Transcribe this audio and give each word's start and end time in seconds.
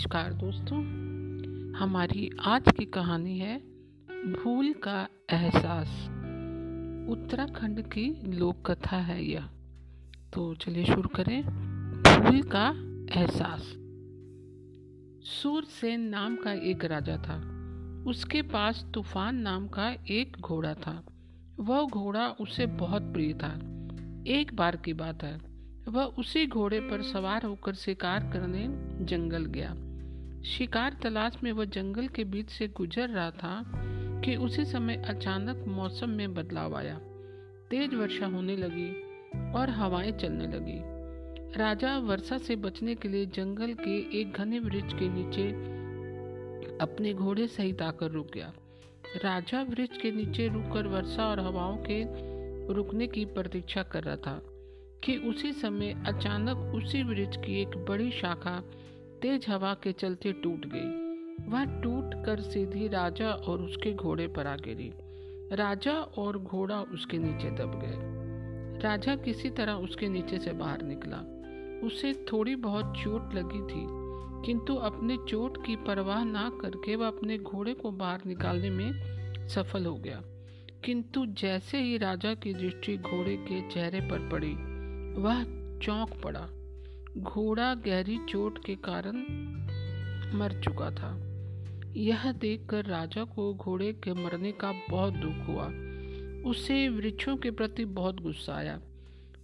नमस्कार 0.00 0.32
दोस्तों, 0.32 0.78
हमारी 1.72 2.30
आज 2.44 2.62
की 2.78 2.84
कहानी 2.84 3.38
है 3.38 3.58
भूल 4.32 4.72
का 4.72 5.08
एहसास। 5.30 5.88
उत्तराखंड 7.10 7.82
की 7.82 8.32
लोक 8.36 8.70
कथा 8.70 8.96
है 8.96 9.24
यह। 9.24 9.48
तो 10.32 10.54
चलिए 10.54 10.84
शुरू 10.84 11.08
करें। 11.08 11.42
भूल 12.02 12.42
का 12.42 12.68
एहसास। 13.20 13.60
सूरसेन 15.28 16.00
नाम 16.00 16.36
का 16.36 16.52
एक 16.52 16.84
राजा 16.84 17.16
था। 17.16 17.38
उसके 18.10 18.42
पास 18.42 18.86
तूफ़ान 18.94 19.36
नाम 19.36 19.68
का 19.68 19.90
एक 20.10 20.36
घोड़ा 20.40 20.74
था। 20.74 21.04
वह 21.60 21.86
घोड़ा 21.86 22.28
उसे 22.28 22.66
बहुत 22.66 23.02
प्रिय 23.02 23.34
था। 23.34 23.54
एक 24.26 24.50
बार 24.54 24.76
की 24.76 24.92
बात 24.92 25.22
है। 25.22 25.38
वह 25.88 26.04
उसी 26.04 26.46
घोड़े 26.46 26.80
पर 26.80 27.02
सवार 27.02 27.46
होकर 27.46 27.74
शिकार 27.74 28.30
करने 28.32 28.66
जंगल 29.04 29.44
गया। 29.44 29.89
शिकार 30.44 30.96
तलाश 31.02 31.36
में 31.42 31.52
वह 31.52 31.64
जंगल 31.64 32.08
के 32.08 32.24
बीच 32.24 32.50
से 32.50 32.68
गुजर 32.68 33.08
रहा 33.08 33.30
था 33.30 33.64
कि 34.24 34.36
उसी 34.36 34.64
समय 34.64 34.96
अचानक 34.96 35.64
मौसम 35.68 36.10
में 36.10 36.34
बदलाव 36.34 36.76
आया। 36.76 36.98
तेज 37.70 37.94
वर्षा 37.94 38.26
होने 38.26 38.56
लगी 38.56 38.90
और 39.52 39.70
हवाएँ 39.70 40.12
चलने 40.12 40.46
लगी। 40.46 41.00
राजा 41.58 41.98
वर्षा 41.98 42.38
से 42.38 42.56
बचने 42.56 42.94
के 42.94 43.08
लिए 43.08 43.26
जंगल 43.26 43.72
के 43.72 44.20
एक 44.20 44.32
घने 44.32 44.58
वृक्ष 44.58 44.92
के 44.92 45.08
नीचे 45.08 45.50
अपने 46.78 47.14
घोड़े 47.14 47.46
सहित 47.46 47.82
आकर 47.82 48.10
रुक 48.10 48.30
गया। 48.34 48.52
राजा 49.24 49.62
वृक्ष 49.62 49.98
के 49.98 50.10
नीचे 50.10 50.48
रुककर 50.48 50.86
वर्षा 50.86 51.26
और 51.26 51.40
हवाओं 51.40 51.76
के 51.76 52.04
रुकने 52.74 53.06
की 53.06 53.24
प्रतीक्षा 53.24 53.82
कर 53.82 54.02
रहा 54.02 54.16
था 54.16 54.42
कि 55.04 55.16
उसी 55.16 55.52
समय 55.52 56.04
अचानक 56.06 56.56
उसी 56.56 57.02
वृक्ष 57.02 57.36
की 57.36 57.62
एक 57.62 57.68
बड़ी 57.68 58.10
शाखा 58.10 58.64
तेज 59.22 59.46
हवा 59.48 59.74
के 59.74 59.92
चलते 59.92 60.32
टूट 60.32 60.66
गई। 60.66 61.10
वह 61.48 61.64
टूट 61.64 62.24
कर 62.24 62.40
सीधी 62.40 62.88
राजा 62.88 63.30
और 63.30 63.62
उसके 63.62 63.92
घोड़े 63.92 64.26
पर 64.28 64.46
आ 64.46 64.56
गिरी। 64.56 64.92
राजा 65.56 65.92
और 65.92 66.38
घोड़ा 66.38 66.80
उसके 66.82 67.18
नीचे 67.18 67.50
दब 67.50 67.80
गए। 67.84 68.80
राजा 68.82 69.16
किसी 69.16 69.50
तरह 69.50 69.72
उसके 69.72 70.08
नीचे 70.08 70.38
से 70.38 70.52
बाहर 70.52 70.82
निकला। 70.82 71.18
उसे 71.86 72.26
थोड़ी 72.32 72.54
बहुत 72.56 72.94
चोट 73.02 73.34
लगी 73.34 73.62
थी, 73.62 73.86
किंतु 74.46 74.74
अपने 74.74 75.16
चोट 75.28 75.66
की 75.66 75.76
परवाह 75.76 76.24
ना 76.24 76.50
करके 76.60 76.96
वह 76.96 77.06
अपने 77.06 77.38
घोड़े 77.38 77.74
को 77.74 77.90
बाहर 77.90 78.20
निकालने 78.26 78.70
में 78.70 79.48
सफल 79.48 79.86
हो 79.86 79.94
गया। 79.94 80.22
किंतु 80.84 81.26
जैसे 81.26 81.78
ही 81.78 81.96
राजा 81.98 82.34
की 82.34 82.54
दृष्टि 82.54 82.96
घोड़े 82.96 83.36
के 83.36 83.60
चेहरे 83.70 84.00
पर 84.00 84.28
पड़ी, 84.28 84.54
वह 85.22 85.44
चौंक 85.78 86.20
पड़ा। 86.24 86.48
घोड़ा 87.18 87.74
गहरी 87.74 88.18
चोट 88.28 88.64
के 88.64 88.74
कारण 88.74 89.16
मर 90.38 90.60
चुका 90.64 90.90
था। 90.90 91.26
यह 91.96 92.32
देखकर 92.32 92.84
राजा 92.84 93.24
को 93.24 93.54
घोड़े 93.54 93.92
के 93.92 94.12
मरने 94.12 94.52
का 94.52 94.72
बहुत 94.90 95.14
दुख 95.14 95.46
हुआ। 95.48 95.66
उसे 96.50 96.88
वृक्षों 96.88 97.36
के 97.36 97.50
प्रति 97.50 97.84
बहुत 97.84 98.20
गुस्सा 98.20 98.54
आया। 98.54 98.80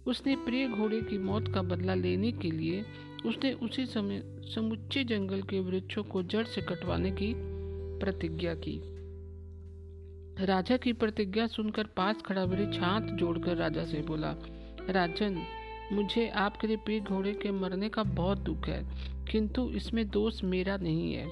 उसने 0.07 0.35
प्रिय 0.35 0.67
घोड़े 0.67 1.01
की 1.01 1.17
मौत 1.17 1.47
का 1.47 1.61
बदला 1.61 1.93
लेने 1.93 2.31
के 2.31 2.51
लिए 2.51 2.85
उसने 3.25 3.53
उसी 3.53 3.85
समय 3.85 4.23
समुच्चे 4.55 5.03
जंगल 5.03 5.41
के 5.41 5.59
वृक्षों 5.59 6.03
को 6.03 6.23
जड़ 6.23 6.45
से 6.45 6.61
कटवाने 6.61 7.11
की 7.11 7.33
प्रतिज्ञा 7.99 8.53
की। 8.53 8.79
राजा 10.45 10.77
की 10.77 10.93
प्रतिज्ञा 10.93 11.47
सुनकर 11.47 11.83
पास 11.83 12.21
खड़ा 12.25 12.43
वृक्ष 12.43 12.79
हाथ 12.79 13.01
जोड़कर 13.01 13.55
राजा 13.57 13.85
से 13.85 14.01
बोला, 14.01 14.35
राजन 14.89 15.41
मुझे 15.93 16.27
आपके 16.29 16.67
लिए 16.67 16.77
प्रिय 16.77 16.99
घोड़े 16.99 17.33
के 17.33 17.51
मरने 17.51 17.89
का 17.89 18.03
बहुत 18.03 18.37
दुख 18.37 18.67
है, 18.67 18.83
किंतु 19.31 19.69
इसमें 19.69 20.09
दोष 20.09 20.43
मेरा 20.43 20.77
नहीं 20.77 21.13
है। 21.13 21.27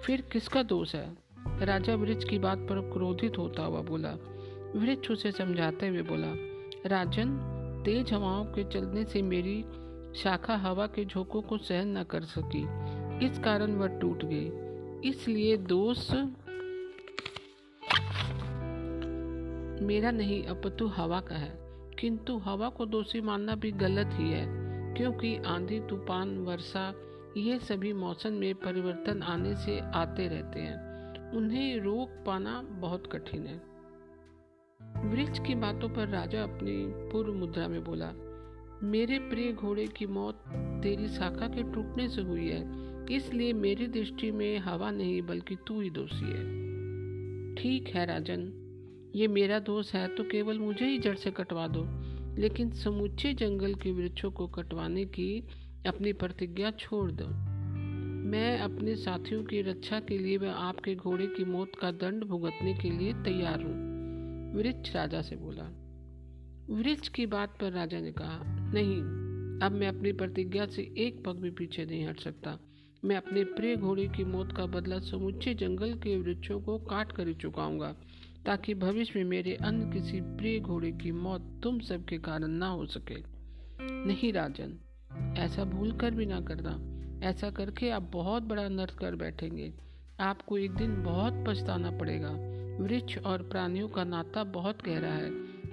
फिर 0.00 0.20
किसका 0.20 0.62
दोष 0.62 0.94
है? 0.94 1.06
राजा 1.60 1.94
वृक्ष 1.94 2.24
की 2.24 2.38
बात 2.38 2.58
पर 2.58 2.80
क्रोधित 2.92 3.38
होता 3.38 3.62
हुआ 3.62 3.80
बोला। 3.80 4.10
वृक्ष 4.76 5.10
उसे 5.10 5.32
समझाते 5.32 5.88
हुए 5.88 6.02
बोला, 6.02 6.32
राजन, 6.88 7.36
तेज 7.84 8.12
हवाओं 8.12 8.44
के 8.44 8.64
चलने 8.64 9.04
से 9.04 9.22
मेरी 9.22 9.64
शाखा 10.14 10.56
हवा 10.56 10.86
के 10.86 11.04
झोंकों 11.04 11.42
को 11.42 11.58
सहन 11.58 11.96
न 11.98 12.02
कर 12.02 12.22
सकी। 12.22 12.62
इस 13.26 13.38
कारण 13.38 13.72
वह 13.72 13.98
टूट 13.98 14.24
गई। 14.24 15.08
इसलिए 15.08 15.56
दोष 15.56 16.10
मेरा 19.82 20.10
नहीं, 20.10 20.42
अपतु 20.44 20.86
हवा 20.86 21.20
का 21.20 21.34
है। 21.34 21.61
किंतु 21.98 22.38
हवा 22.38 22.68
को 22.68 22.86
दोषी 22.86 23.20
मानना 23.20 23.54
भी 23.54 23.72
गलत 23.72 24.10
ही 24.12 24.30
है, 24.30 24.46
क्योंकि 24.94 25.36
आंधी, 25.36 25.80
तूफ़ान, 25.80 26.38
वर्षा, 26.38 26.94
ये 27.36 27.58
सभी 27.58 27.92
मौसम 27.92 28.32
में 28.32 28.54
परिवर्तन 28.54 29.22
आने 29.22 29.54
से 29.56 29.80
आते 29.80 30.28
रहते 30.28 30.60
हैं। 30.60 31.30
उन्हें 31.32 31.78
रोक 31.80 32.24
पाना 32.26 32.62
बहुत 32.62 33.06
कठिन 33.12 33.46
है। 33.46 33.72
वृक्ष 35.10 35.38
की 35.38 35.54
बातों 35.54 35.88
पर 35.88 36.08
राजा 36.08 36.42
अपनी 36.42 36.74
पूर्व 37.10 37.32
मुद्रा 37.32 37.68
में 37.68 37.84
बोला, 37.84 38.12
मेरे 38.82 39.18
प्रिय 39.18 39.52
घोड़े 39.52 39.86
की 39.86 40.06
मौत 40.06 40.44
तेरी 40.82 41.08
शाखा 41.08 41.48
के 41.48 41.62
टूटने 41.62 42.08
से 42.08 42.22
हुई 42.22 42.48
है, 42.48 42.60
इसलिए 43.16 43.52
मेरी 43.52 43.86
दृष्टि 43.86 44.30
में 44.30 44.58
हवा 44.58 44.90
नहीं, 44.90 45.22
बल्कि 45.22 45.56
तू 45.66 45.80
ही 45.80 45.90
दोषी 45.90 46.24
है। 46.24 46.44
ठीक 47.54 47.88
है 47.88 48.06
राजन 48.06 48.61
ये 49.16 49.28
मेरा 49.28 49.58
दोष 49.58 49.92
है 49.92 50.06
तो 50.16 50.24
केवल 50.24 50.58
मुझे 50.58 50.86
ही 50.86 50.98
जड़ 50.98 51.16
से 51.16 51.30
कटवा 51.30 51.66
दो। 51.68 51.84
लेकिन 52.40 52.70
समूचे 52.70 53.32
जंगल 53.34 53.74
के 53.74 53.92
वृक्षों 53.92 54.30
को 54.30 54.46
कटवाने 54.46 55.04
की 55.04 55.46
अपनी 55.86 56.12
प्रतिज्ञा 56.12 56.70
छोड़ 56.70 57.10
दो। 57.12 57.26
मैं 58.30 58.58
अपने 58.58 58.96
साथियों 58.96 59.42
की 59.44 59.62
रक्षा 59.62 60.00
के 60.00 60.18
लिए 60.18 60.36
व 60.36 60.46
आपके 60.46 60.94
घोड़े 60.94 61.26
की 61.26 61.44
मौत 61.44 61.72
का 61.80 61.90
दंड 61.90 62.24
भुगतने 62.24 62.74
के 62.74 62.90
लिए 62.90 63.12
तैयार 63.12 63.62
हूँ, 63.62 63.74
वृक्ष 64.54 64.94
राजा 64.94 65.22
से 65.22 65.36
बोला। 65.36 65.68
वृक्ष 66.70 67.08
की 67.08 67.26
बात 67.26 67.58
पर 67.60 67.72
राजा 67.72 68.00
ने 68.00 68.12
कहा, 68.12 68.40
नहीं, 68.72 68.96
अब 69.60 69.72
मैं 69.72 69.88
अपनी 69.88 70.12
प्रतिज्ञा 70.12 70.66
से 70.66 70.82
एक 70.98 71.22
पग 71.24 71.36
भी 71.36 71.50
पीछे 71.50 71.84
नहीं 71.84 72.06
हट 72.06 72.20
सकता। 72.20 72.58
मैं 73.04 73.16
अपने 73.16 73.44
प्रिय 73.44 73.76
घोड़े 73.76 74.08
की 74.08 74.24
मौत 74.24 74.52
का 74.52 74.66
बदला 74.66 74.98
समुचे 74.98 75.54
जंगल 75.54 75.94
के 75.94 76.16
वृक्षों 76.16 76.60
को 76.60 76.78
काट 76.78 77.12
कर 77.12 77.28
ही 77.28 77.34
चुकाऊँगा। 77.34 77.94
ताकि 78.46 78.74
भविष्य 78.74 79.12
में 79.16 79.24
मेरे 79.24 79.54
अन्य 79.54 80.00
किसी 80.00 80.20
प्रिय 80.20 80.60
घोड़े 80.60 80.92
की 80.92 81.12
मौत 81.12 81.60
तुम 81.62 81.78
सबके 81.78 82.18
कारण 82.18 82.48
ना 82.48 82.68
हो 82.68 82.86
सके। 82.86 83.16
नहीं, 83.80 84.32
राजन, 84.32 84.78
ऐसा 85.38 85.64
भूल 85.64 85.92
कर 85.92 86.10
भी 86.10 86.26
ना 86.26 86.40
करना। 86.40 86.92
ऐसा 87.26 87.50
करके 87.50 87.90
आप 87.90 88.02
बहुत 88.02 88.42
बड़ा 88.42 88.68
नर्क 88.68 88.90
कर 88.90 89.14
बैठेंगे। 89.14 89.72
आपको 90.20 90.58
एक 90.58 90.70
दिन 90.70 91.02
बहुत 91.02 91.44
पछताना 91.48 91.90
पड़ेगा। 91.90 92.30
वृक्ष 92.84 93.18
और 93.18 93.42
प्राणियों 93.42 93.88
का 93.88 94.04
नाता 94.04 94.44
बहुत 94.44 94.78
गहरा 94.86 95.12
है। 95.12 95.30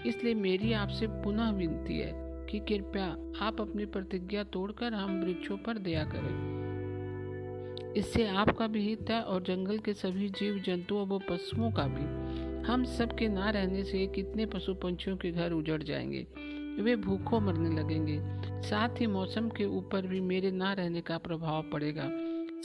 इसलिए 0.07 0.33
मेरी 0.33 0.73
आपसे 0.73 1.07
पुनः 1.07 1.51
विनती 1.51 1.99
है 1.99 2.11
कि 2.45 2.59
कृपया 2.59 3.05
आप 3.45 3.61
अपनी 3.61 3.85
प्रतिज्ञा 3.85 4.43
तोड़कर 4.43 4.93
हम 4.93 5.21
वृक्षों 5.21 5.57
पर 5.57 5.77
दया 5.77 6.03
करें। 6.03 6.59
इससे 7.93 8.27
आपका 8.27 8.67
भी 8.67 8.81
हित 8.81 9.09
है 9.09 9.21
और 9.21 9.43
जंगल 9.43 9.77
के 9.77 9.93
सभी 9.93 10.29
जीव 10.29 10.59
जंतुओं 10.59 11.07
व 11.07 11.19
पशुओं 11.19 11.71
का 11.71 11.87
भी। 11.87 12.48
हम 12.69 12.83
सब 12.83 13.15
के 13.15 13.27
ना 13.27 13.49
रहने 13.49 13.83
से 13.83 14.07
कितने 14.07 14.45
पशु 14.45 14.73
पंछियों 14.73 15.17
के 15.17 15.31
घर 15.31 15.51
उजड़ 15.51 15.83
जाएँगे। 15.83 16.27
वे 16.81 16.95
भूखों 16.95 17.39
मरने 17.39 17.83
लगेंगे। 17.83 18.19
साथ 18.61 18.89
ही 19.01 19.07
मौसम 19.07 19.49
के 19.49 19.65
ऊपर 19.65 20.07
भी 20.07 20.21
मेरे 20.21 20.51
ना 20.51 20.73
रहने 20.73 21.01
का 21.01 21.17
प्रभाव 21.17 21.63
पड़ेगा। 21.73 22.09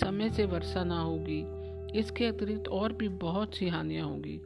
समय 0.06 0.30
से 0.30 0.44
वर्षा 0.44 0.84
ना 0.84 1.00
होगी। 1.00 1.44
इसके 1.98 2.26
अतिरिक्त 2.26 2.68
और 2.68 2.92
भी 2.92 3.08
बहुत 3.08 3.54
सी 3.54 3.68
हानियाँ 3.68 4.06
होंगी। 4.06 4.40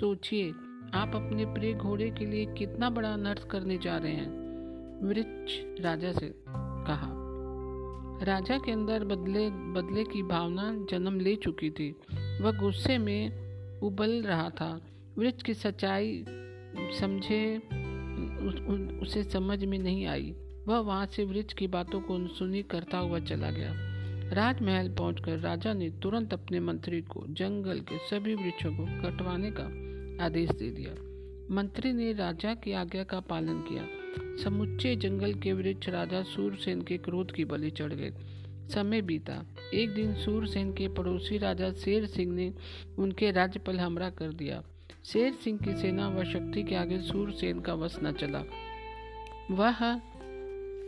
सोचिए, 0.00 0.50
आप 0.94 1.12
अपने 1.14 1.44
प्रिय 1.44 1.74
घोड़े 1.74 2.10
के 2.10 2.26
लिए 2.26 2.46
कितना 2.46 2.90
बड़ा 2.90 3.12
अनर्थ 3.12 3.48
करने 3.48 3.78
जा 3.78 3.98
रहे 3.98 4.12
हैं? 4.12 4.42
वृक्ष 5.08 5.80
राजा 5.80 6.12
से 6.12 6.34
कहा। 6.86 7.12
राजा 8.24 8.58
के 8.58 8.72
अंदर 8.72 9.04
बदले 9.04 9.50
बदले 9.50 10.04
की 10.04 10.22
भावना 10.22 10.86
जन्म 10.90 11.20
ले 11.20 11.36
चुकी 11.36 11.70
थी। 11.70 11.90
वह 12.14 12.60
गुस्से 12.60 12.98
में 12.98 13.42
उबल 13.80 14.22
रहा 14.22 14.50
था। 14.50 14.80
वृक्ष 15.18 15.42
की 15.42 15.54
सच्चाई 15.54 16.24
समझे, 17.00 17.58
उसे 19.02 19.24
समझ 19.24 19.64
में 19.64 19.78
नहीं 19.78 20.06
आई। 20.06 20.34
वह 20.68 20.78
वहाँ 20.78 21.06
से 21.06 21.24
वृक्ष 21.24 21.54
की 21.54 21.66
बातों 21.66 22.00
को 22.00 22.28
सुनी 22.28 22.62
करता 22.62 22.98
हुआ 22.98 23.18
चला 23.18 23.50
गया। 23.50 23.72
राजमहल 24.32 24.94
पहुंचकर 24.94 25.38
राजा 25.38 25.72
ने 25.72 25.90
तुरंत 25.90 26.32
अपने 26.32 26.60
मंत्री 26.60 27.02
को 27.02 27.26
जंगल 27.28 27.80
के 27.80 27.98
सभी 27.98 28.34
वृक्षों 28.34 28.72
को 28.72 28.84
कटवाने 28.84 29.50
का 29.50 29.64
आदेश 30.24 30.50
दे 30.50 30.70
दिया। 30.70 30.92
मंत्री 31.54 31.92
ने 31.92 32.12
राजा 32.12 32.54
की 32.54 32.72
आज्ञा 32.72 33.04
का 33.04 33.20
पालन 33.20 33.60
किया। 33.60 33.86
समुच्चे 34.44 34.96
जंगल 34.96 35.34
के 35.34 35.52
वृक्ष 35.52 35.88
राजा 35.88 36.22
सूरसेन 36.22 36.82
के 36.82 36.98
क्रोध 36.98 37.32
की 37.32 37.44
बलि 37.44 37.70
चढ़ 37.70 37.92
गए। 37.92 38.12
समय 38.68 39.02
बीता। 39.02 39.46
एक 39.74 39.90
दिन 39.90 40.14
सूरसेन 40.14 40.72
के 40.72 40.88
पड़ोसी 40.88 41.38
राजा 41.38 41.72
शेर 41.72 42.06
सिंह 42.06 42.34
ने 42.34 42.54
उनके 42.98 43.30
राज्य 43.30 43.60
पर 43.60 43.74
हमला 43.74 44.10
कर 44.10 44.32
दिया। 44.32 44.62
शेर 45.04 45.32
सिंह 45.32 45.58
की 45.58 45.74
सेना 45.76 46.08
व 46.08 46.24
शक्ति 46.24 46.62
के 46.62 46.74
आगे 46.74 46.98
सूरसेन 46.98 47.60
का 47.60 47.74
वश 47.74 47.98
न 48.02 48.12
चला। 48.12 48.38
वह 49.50 49.94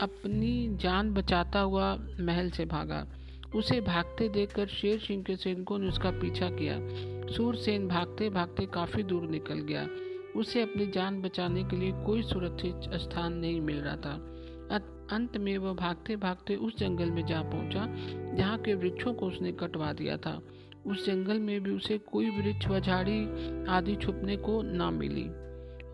अपनी 0.02 0.76
जान 0.76 1.14
बचाता 1.14 1.60
हुआ 1.60 1.96
महल 2.20 2.50
से 2.50 2.64
भागा। 2.64 3.06
उसे 3.54 3.80
भागते 3.80 4.28
देखकर 4.28 4.66
शेर 4.66 4.98
सिंह 4.98 5.22
के 5.22 5.36
सैनिकों 5.36 5.78
ने 5.78 5.88
उसका 5.88 6.10
पीछा 6.10 6.50
किया। 6.50 6.78
सूरसेन 7.32 7.88
भागते 7.88 8.30
भागते 8.30 8.66
काफ़ी 8.66 9.02
दूर 9.02 9.22
निकल 9.22 9.54
गया। 9.54 9.88
उसे 10.36 10.62
अपनी 10.62 10.86
जान 10.86 11.22
बचाने 11.22 11.64
के 11.64 11.76
लिए 11.76 11.92
कोई 11.92 12.22
सुरक्षित 12.22 12.90
स्थान 12.94 13.32
नहीं 13.32 13.60
मिल 13.60 13.76
रहा 13.76 13.96
था। 13.96 14.30
अंत 15.12 15.36
में 15.36 15.58
वह 15.58 15.72
भागते 15.72 16.16
भागते 16.16 16.56
उस 16.56 16.78
जंगल 16.78 17.10
में 17.10 17.26
जा 17.26 17.42
पहुँचा, 17.42 17.86
जहाँ 18.36 18.58
के 18.58 18.74
वृक्षों 18.74 19.14
को 19.14 19.26
उसने 19.26 19.52
कटवा 19.52 19.92
दिया 19.92 20.16
था। 20.16 20.42
उस 20.86 21.06
जंगल 21.06 21.38
में 21.38 21.62
भी 21.62 21.70
उसे 21.70 21.98
कोई 21.98 22.30
वृक्ष 22.30 22.66
व 22.66 22.80
झाड़ी 22.80 23.20
आदि 23.68 23.94
छुपने 23.96 24.36
को 24.36 24.62
ना 24.62 24.90
मिली। 24.90 25.24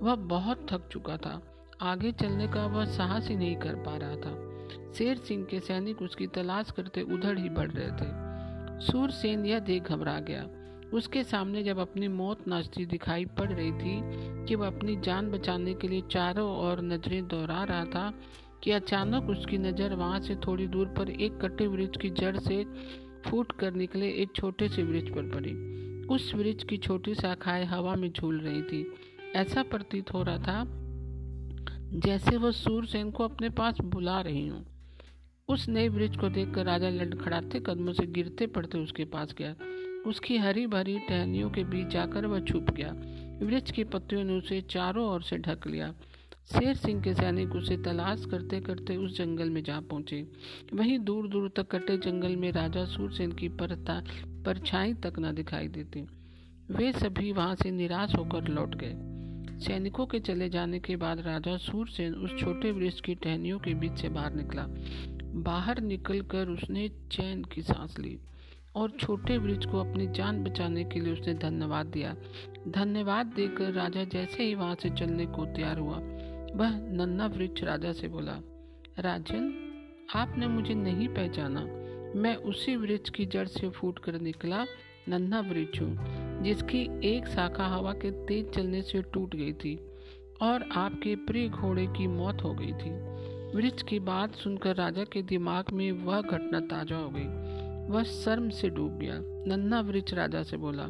वह 0.03 0.15
बहुत 0.15 0.67
थक 0.71 0.89
चुका 0.93 1.17
था। 1.17 1.41
आगे 1.83 2.13
चलने 2.13 2.49
का 2.49 2.67
वह 2.67 2.85
साहस 2.85 3.29
ही 3.29 3.37
नहीं 3.37 3.57
कर 3.57 3.75
पा 3.75 3.97
रहा 3.97 4.17
था। 4.17 4.93
शेर 4.99 5.17
सिंह 5.17 5.45
के 5.45 5.61
सैनिक 5.61 6.03
उसकी 6.03 6.27
तलाश 6.27 6.71
करते 6.71 7.03
उधर 7.03 7.39
ही 7.39 7.49
बढ़ 7.49 7.71
रहे 7.71 7.91
थे। 7.91 8.87
सूरसेन 8.87 9.45
यह 9.47 9.59
देख 9.59 9.83
घबरा 9.83 10.19
गया। 10.21 10.47
उसके 10.95 11.23
सामने 11.25 11.63
जब 11.63 11.79
अपनी 11.79 12.09
मौत 12.09 12.49
नाचती 12.49 12.87
दिखाई 12.87 13.25
पड़ 13.25 13.53
रही 13.53 13.73
थी 13.73 14.01
कि 14.47 14.55
वह 14.55 14.67
अपनी 14.67 14.97
जान 14.97 15.31
बचाने 15.31 15.75
के 15.75 15.89
लिए 15.89 16.03
चारों 16.11 16.49
ओर 16.59 16.81
नज़रें 16.81 17.27
दोहरा 17.29 17.65
रहा 17.65 17.85
था 17.85 18.13
कि 18.63 18.71
अचानक 18.71 19.31
उसकी 19.31 19.59
नज़र 19.59 19.95
वहाँ 19.95 20.21
से 20.21 20.35
थोड़ी 20.37 20.67
दूर 20.67 20.87
पर 20.87 21.11
एक 21.11 21.39
कटे 21.41 21.67
वृक्ष 21.67 21.99
की 21.99 22.11
जड़ 22.11 22.37
से 22.37 22.65
फूट 23.27 23.53
कर 23.53 23.73
निकले 23.73 24.11
एक 24.13 24.33
छोटे 24.37 24.69
से 24.69 24.83
वृक्ष 24.83 25.11
पर 25.11 25.23
पड़ी। 25.23 25.53
उस 26.07 26.35
वृक्ष 26.35 26.65
की 26.65 26.77
छोटी 26.77 27.15
शाखाएँ 27.15 27.65
हवा 27.65 27.95
में 27.97 28.11
झूल 28.13 28.41
रही 28.41 28.63
थी। 28.63 28.93
ऐसा 29.37 29.63
प्रतीत 29.63 30.15
हो 30.15 30.23
रहा 30.23 30.39
था 30.39 30.65
जैसे 32.01 32.37
वह 32.37 32.51
सूरसेन 32.51 33.11
को 33.11 33.25
अपने 33.25 33.49
पास 33.51 33.81
बुला 33.81 34.21
रही 34.21 34.47
हूँ। 34.49 34.65
उस 35.49 35.69
नए 35.69 35.89
वृक्ष 35.89 36.17
को 36.17 36.29
देखकर 36.29 36.65
राजा 36.65 36.89
लड़खड़ाते 36.89 37.61
कदमों 37.61 37.93
से 37.93 38.07
गिरते 38.07 38.47
पड़ते 38.47 38.79
उसके 38.79 39.05
पास 39.05 39.35
गया। 39.39 39.55
उसकी 40.07 40.37
हरी 40.37 40.67
भरी 40.67 40.99
टहनियों 40.99 41.51
के 41.51 41.65
बीच 41.65 41.87
जाकर 41.87 42.27
वह 42.27 42.41
छुप 42.41 42.71
गया। 42.71 42.93
वृक्ष 43.47 43.71
की 43.71 43.85
पत्तियों 43.85 44.25
ने 44.25 44.33
उसे 44.33 44.61
चारों 44.61 45.07
ओर 45.07 45.23
से 45.23 45.39
ढक 45.39 45.67
लिया। 45.67 45.95
शेर 46.49 46.77
सिंह 46.77 47.03
के 47.03 47.15
सैनिक 47.15 47.55
उसे 47.55 47.77
तलाश 47.77 48.25
करते 48.25 48.61
करते 48.61 48.97
उस 48.97 49.17
जंगल 49.19 49.51
में 49.51 49.63
जा 49.63 49.81
पहुँचे। 49.81 50.27
वहीं 50.75 50.99
दूर 50.99 51.29
दूर 51.29 51.49
तक 51.57 51.71
कटे 51.71 51.97
जंगल 51.97 52.37
में 52.37 52.51
राजा 52.53 52.85
सूरसेन 52.85 53.33
की 53.33 53.49
परता, 53.49 54.03
परछाई 54.45 54.95
तक 54.95 55.19
न 55.19 55.35
दिखाई 55.35 55.69
देती। 55.69 56.01
वे 56.71 56.93
सभी 56.93 57.33
वहाँ 57.33 57.55
से 57.55 57.71
निराश 57.71 58.15
होकर 58.15 58.49
लौट 58.49 58.75
गए। 58.75 58.95
सैनिकों 59.59 60.07
के 60.07 60.21
चले 60.21 60.49
जाने 60.49 60.81
के 60.81 60.97
बाद 60.97 61.21
राजा 61.21 61.57
सूरसेन 61.57 62.15
उस 62.15 62.39
छोटे 62.39 62.73
वृक्ष 62.73 63.01
की 63.01 63.15
टहनियों 63.15 63.59
के 63.59 63.75
बीच 63.75 63.93
से 63.93 64.09
बाहर 64.09 64.35
निकला। 64.35 64.67
बाहर 65.43 65.81
निकलकर 65.81 66.49
उसने 66.49 66.89
चैन 67.13 67.45
की 67.45 67.63
सांस 67.63 67.99
ली 67.99 68.19
और 68.77 68.91
छोटे 68.91 69.37
वृक्ष 69.39 69.67
को 69.67 69.81
अपनी 69.81 70.07
जान 70.07 70.45
बचाने 70.45 70.85
के 70.85 71.01
लिए 71.01 71.13
उसने 71.13 71.35
धन्यवाद 71.35 71.87
दिया। 71.87 72.15
धन्यवाद 72.69 73.27
देकर 73.27 73.73
राजा 73.73 74.05
जैसे 74.05 74.43
ही 74.43 74.55
वहाँ 74.55 74.75
से 74.75 74.91
चलने 74.91 75.27
को 75.27 75.45
तैयार 75.47 75.79
हुआ 75.79 76.01
वह 76.57 76.79
नन्ना 76.93 77.27
वृक्ष 77.27 77.63
राजा 77.65 77.93
से 77.93 78.09
बोला, 78.09 78.41
राजन, 78.99 79.53
आपने 80.15 80.47
मुझे 80.49 80.75
नहीं 80.75 81.09
पहचाना। 81.09 81.61
मैं 82.17 82.35
उसी 82.45 82.77
वृक्ष 82.77 83.11
की 83.11 83.27
जड़ 83.27 83.47
से 83.49 83.69
फूट 83.71 83.99
कर 83.99 84.21
निकला 84.21 84.65
नन्ना 85.09 85.41
वृक्ष 85.41 85.81
हूँ, 85.81 86.43
जिसकी 86.43 86.83
एक 87.09 87.27
शाखा 87.27 87.67
हवा 87.67 87.93
के 87.93 88.11
तेज 88.27 88.51
चलने 88.51 88.83
से 88.83 89.03
टूट 89.03 89.37
गई 89.37 89.53
थी 89.55 89.77
और 90.43 90.69
आपके 90.73 91.15
प्रिय 91.27 91.49
घोड़े 91.49 91.87
की 91.87 92.07
मौत 92.07 92.43
हो 92.45 92.55
गई 92.55 92.73
थी। 92.73 92.91
वृक्ष 93.57 93.83
की 93.83 93.99
बात 94.01 94.35
सुनकर 94.35 94.77
राजा 94.77 95.05
के 95.05 95.23
दिमाग 95.23 95.71
में 95.73 95.91
वह 95.93 96.21
घटना 96.21 96.61
ताज़ा 96.61 96.97
हो 96.97 97.09
गई। 97.11 97.89
वह 97.89 98.03
शर्म 98.05 98.49
से 98.51 98.69
डूब 98.69 98.99
गया। 98.99 99.15
नन्ना 99.47 99.81
वृक्ष 99.81 100.15
राजा 100.15 100.43
से 100.43 100.57
बोला, 100.57 100.89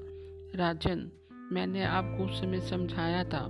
राजन 0.55 1.11
मैंने 1.53 1.85
आपको 1.85 2.25
उस 2.25 2.41
समय 2.41 2.61
समझाया 2.61 3.23
था 3.25 3.47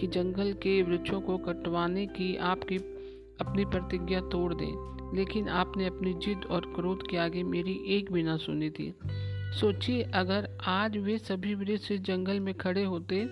कि 0.00 0.06
जंगल 0.06 0.52
के 0.52 0.80
वृक्षों 0.82 1.20
को 1.20 1.36
कटवाने 1.38 2.06
की 2.06 2.34
आपकी 2.36 2.76
अपनी 3.40 3.64
प्रतिज्ञा 3.64 4.20
तोड़ 4.20 4.54
दें, 4.54 5.16
लेकिन 5.16 5.48
आपने 5.48 5.86
अपनी 5.86 6.14
जिद 6.14 6.44
और 6.44 6.72
क्रोध 6.76 7.06
के 7.10 7.16
आगे 7.16 7.42
मेरी 7.42 7.78
एक 7.88 8.12
भी 8.12 8.22
ना 8.22 8.36
सुनी 8.36 8.70
थी। 8.70 8.94
सोचिए, 9.60 10.02
अगर 10.02 10.48
आज 10.66 10.96
वे 10.96 11.18
सभी 11.18 11.54
वृक्ष 11.54 11.92
जंगल 11.92 12.40
में 12.40 12.54
खड़े 12.54 12.84
होते 12.84 13.24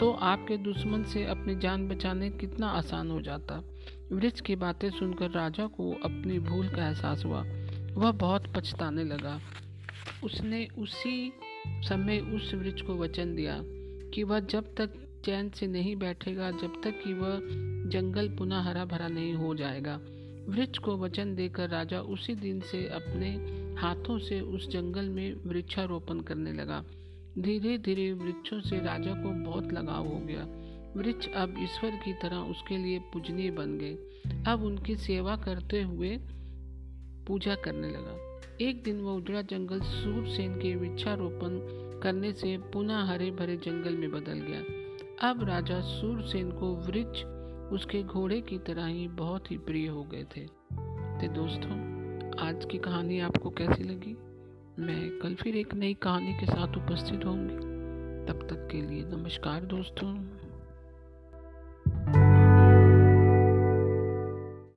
तो 0.00 0.10
आपके 0.10 0.56
दुश्मन 0.56 1.02
से 1.04 1.24
अपनी 1.24 1.54
जान 1.56 1.88
बचाने 1.88 2.28
कितना 2.30 2.68
आसान 2.68 3.10
हो 3.10 3.20
जाता। 3.20 3.62
वृक्ष 4.12 4.40
की 4.40 4.56
बातें 4.56 4.88
सुनकर 4.90 5.30
राजा 5.30 5.66
को 5.66 5.90
अपनी 6.04 6.38
भूल 6.40 6.68
का 6.68 6.86
एहसास 6.86 7.24
हुआ। 7.24 7.42
वह 7.94 8.10
बहुत 8.12 8.46
पछताने 8.56 9.04
लगा। 9.04 9.38
उसने 10.24 10.66
उसी 10.78 11.32
समय 11.68 12.18
उस 12.18 12.54
वृक्ष 12.54 12.82
को 12.82 12.94
वचन 12.94 13.34
दिया 13.34 13.60
कि 14.14 14.22
वह 14.22 14.40
जब 14.40 14.74
तक 14.74 15.22
चैन 15.24 15.50
से 15.50 15.66
नहीं 15.66 15.96
बैठेगा, 15.96 16.50
जब 16.50 16.72
तक 16.84 17.02
कि 17.04 17.12
वह 17.12 17.40
जंगल 17.90 18.28
पुनः 18.28 18.60
हरा 18.60 18.84
भरा 18.84 19.08
नहीं 19.08 19.34
हो 19.34 19.54
जाएगा। 19.54 20.00
वृक्ष 20.48 20.78
को 20.78 20.96
वचन 20.96 21.34
देकर 21.34 21.68
राजा 21.68 22.00
उसी 22.00 22.34
दिन 22.34 22.60
से 22.60 22.88
अपने 22.88 23.30
हाथों 23.80 24.18
से 24.18 24.40
उस 24.40 24.68
जंगल 24.68 25.04
में 25.04 25.34
वृक्षारोपण 25.46 26.20
करने 26.20 26.52
लगा। 26.52 26.84
धीरे 27.38 27.78
धीरे 27.78 28.12
वृक्षों 28.12 28.60
से 28.60 28.78
राजा 28.78 29.14
को 29.14 29.30
बहुत 29.50 29.72
लगाव 29.72 30.06
हो 30.06 30.18
गया। 30.18 30.46
वृक्ष 30.96 31.28
अब 31.28 31.54
ईश्वर 31.58 31.90
की 31.90 32.12
तरह 32.12 32.36
उसके 32.36 32.76
लिए 32.76 32.98
पूजनीय 32.98 33.50
बन 33.50 33.78
गए। 33.78 33.94
अब 34.52 34.62
उनकी 34.62 34.96
सेवा 34.96 35.36
करते 35.36 35.82
हुए 35.82 36.18
पूजा 37.26 37.54
करने 37.54 37.88
लगा। 37.88 38.25
एक 38.60 38.82
दिन 38.82 39.00
वह 39.00 39.12
उजड़ा 39.12 39.42
जंगल 39.42 39.80
सूरसेन 39.80 40.54
के 40.54 40.76
वृक्षारोपण 40.76 41.48
करने 42.00 42.32
से 42.32 42.58
पुनः 42.58 43.04
हरे 43.04 43.30
भरे 43.30 43.56
जंगल 43.56 43.96
में 43.96 44.10
बदल 44.10 44.34
गया। 44.34 44.60
अब 45.30 45.44
राजा 45.44 45.80
सूरसेन 45.80 46.50
को 46.50 46.74
वृक्ष 46.74 47.24
उसके 47.72 48.02
घोड़े 48.02 48.40
की 48.40 48.58
तरह 48.58 48.86
ही 48.86 49.08
बहुत 49.08 49.50
ही 49.50 49.58
प्रिय 49.58 49.88
हो 49.88 50.04
गए 50.04 50.24
थे। 50.24 50.40
तो 50.40 51.32
दोस्तों, 51.32 51.72
आज 52.38 52.64
की 52.64 52.78
कहानी 52.78 53.20
आपको 53.20 53.50
कैसी 53.50 53.82
लगी? 53.82 54.16
मैं 54.82 55.20
कल 55.20 55.34
फिर 55.34 55.56
एक 55.56 55.74
नई 55.74 55.94
कहानी 55.94 56.32
के 56.32 56.46
साथ 56.46 56.76
उपस्थित 56.76 57.24
होंगी। 57.24 57.54
तब 58.32 58.46
तक 58.50 58.68
के 58.72 58.82
लिए 58.82 59.04
नमस्कार 59.04 59.64
दोस्तों। 59.64 60.35